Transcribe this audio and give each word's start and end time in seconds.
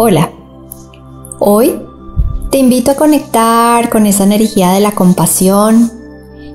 Hola, 0.00 0.30
hoy 1.40 1.82
te 2.52 2.58
invito 2.58 2.92
a 2.92 2.94
conectar 2.94 3.90
con 3.90 4.06
esa 4.06 4.22
energía 4.22 4.70
de 4.70 4.78
la 4.78 4.92
compasión 4.92 5.90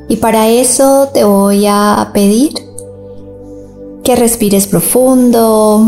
y 0.08 0.16
para 0.16 0.48
eso 0.48 1.10
te 1.14 1.26
voy 1.26 1.66
a 1.68 2.12
pedir 2.14 2.54
que 4.02 4.16
respires 4.16 4.66
profundo, 4.66 5.86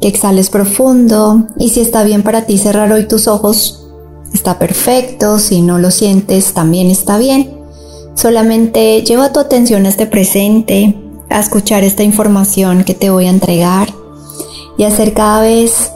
que 0.00 0.08
exhales 0.08 0.50
profundo 0.50 1.46
y 1.56 1.68
si 1.68 1.82
está 1.82 2.02
bien 2.02 2.24
para 2.24 2.46
ti 2.46 2.58
cerrar 2.58 2.90
hoy 2.90 3.06
tus 3.06 3.28
ojos, 3.28 3.86
está 4.34 4.58
perfecto, 4.58 5.38
si 5.38 5.62
no 5.62 5.78
lo 5.78 5.92
sientes 5.92 6.52
también 6.52 6.90
está 6.90 7.16
bien. 7.16 7.60
Solamente 8.14 9.02
lleva 9.02 9.32
tu 9.32 9.38
atención 9.38 9.86
a 9.86 9.88
este 9.88 10.06
presente, 10.06 11.00
a 11.30 11.38
escuchar 11.38 11.84
esta 11.84 12.02
información 12.02 12.82
que 12.82 12.94
te 12.94 13.08
voy 13.10 13.26
a 13.26 13.30
entregar 13.30 13.94
y 14.76 14.82
a 14.82 14.90
cada 15.14 15.42
vez 15.42 15.91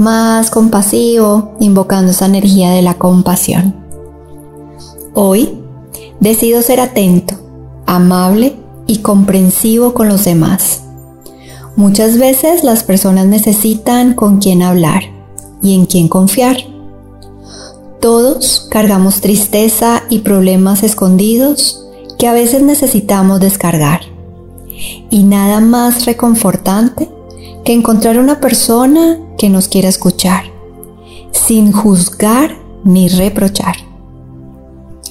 más 0.00 0.50
compasivo, 0.50 1.52
invocando 1.60 2.10
esa 2.10 2.26
energía 2.26 2.70
de 2.70 2.82
la 2.82 2.94
compasión. 2.94 3.74
Hoy 5.14 5.60
decido 6.20 6.62
ser 6.62 6.80
atento, 6.80 7.34
amable 7.86 8.56
y 8.86 8.98
comprensivo 8.98 9.92
con 9.92 10.08
los 10.08 10.24
demás. 10.24 10.82
Muchas 11.76 12.18
veces 12.18 12.64
las 12.64 12.82
personas 12.82 13.26
necesitan 13.26 14.14
con 14.14 14.38
quién 14.38 14.62
hablar 14.62 15.02
y 15.62 15.74
en 15.74 15.86
quién 15.86 16.08
confiar. 16.08 16.56
Todos 18.00 18.68
cargamos 18.70 19.20
tristeza 19.20 20.04
y 20.08 20.20
problemas 20.20 20.82
escondidos 20.82 21.84
que 22.18 22.26
a 22.26 22.32
veces 22.32 22.62
necesitamos 22.62 23.38
descargar. 23.40 24.00
Y 25.10 25.24
nada 25.24 25.60
más 25.60 26.06
reconfortante 26.06 27.10
que 27.64 27.74
encontrar 27.74 28.18
una 28.18 28.40
persona 28.40 29.18
que 29.40 29.48
nos 29.48 29.68
quiera 29.68 29.88
escuchar, 29.88 30.44
sin 31.32 31.72
juzgar 31.72 32.58
ni 32.84 33.08
reprochar. 33.08 33.74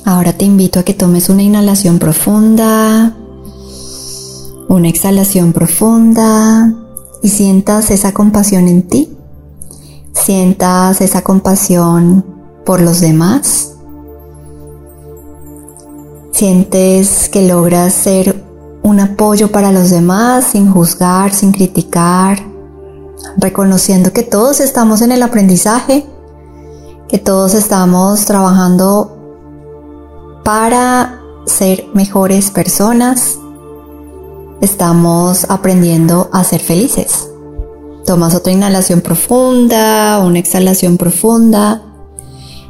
Ahora 0.05 0.33
te 0.33 0.45
invito 0.45 0.79
a 0.79 0.83
que 0.83 0.93
tomes 0.93 1.29
una 1.29 1.41
inhalación 1.41 1.97
profunda, 1.97 3.17
una 4.67 4.87
exhalación 4.87 5.51
profunda 5.51 6.71
y 7.23 7.29
sientas 7.29 7.89
esa 7.89 8.13
compasión 8.13 8.67
en 8.67 8.83
ti. 8.83 9.17
Sientas 10.13 11.01
esa 11.01 11.23
compasión 11.23 12.23
por 12.67 12.81
los 12.81 12.99
demás. 12.99 13.73
Sientes 16.33 17.29
que 17.29 17.47
logras 17.47 17.95
ser 17.95 18.45
un 18.83 18.99
apoyo 18.99 19.51
para 19.51 19.71
los 19.71 19.89
demás 19.89 20.45
sin 20.51 20.71
juzgar, 20.71 21.33
sin 21.33 21.51
criticar, 21.51 22.48
reconociendo 23.37 24.13
que 24.13 24.23
todos 24.23 24.59
estamos 24.59 25.01
en 25.01 25.11
el 25.11 25.23
aprendizaje, 25.23 26.05
que 27.07 27.17
todos 27.17 27.53
estamos 27.53 28.25
trabajando 28.25 29.17
para 30.43 31.21
ser 31.45 31.87
mejores 31.93 32.51
personas, 32.51 33.37
estamos 34.61 35.45
aprendiendo 35.49 36.29
a 36.31 36.43
ser 36.43 36.61
felices. 36.61 37.29
Tomas 38.05 38.35
otra 38.35 38.53
inhalación 38.53 39.01
profunda, 39.01 40.19
una 40.19 40.39
exhalación 40.39 40.97
profunda 40.97 41.83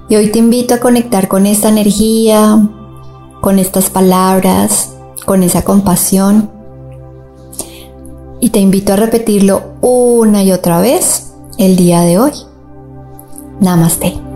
y 0.10 0.16
hoy 0.16 0.32
te 0.32 0.40
invito 0.40 0.74
a 0.74 0.80
conectar 0.80 1.28
con 1.28 1.46
esta 1.46 1.70
energía, 1.70 2.68
con 3.42 3.60
estas 3.60 3.90
palabras, 3.90 4.90
con 5.26 5.44
esa 5.44 5.62
compasión. 5.62 6.59
Y 8.40 8.50
te 8.52 8.60
invito 8.60 8.94
a 8.94 8.96
repetirlo 8.96 9.74
una 9.82 10.44
y 10.44 10.52
otra 10.52 10.80
vez 10.80 11.34
el 11.58 11.76
día 11.76 12.02
de 12.02 12.20
hoy. 12.20 12.32
Namaste. 13.60 14.29